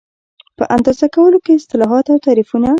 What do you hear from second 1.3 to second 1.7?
کې